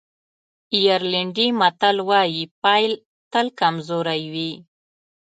[0.77, 2.91] آیرلېنډی متل وایي پيل
[3.31, 4.51] تل کمزوری وي.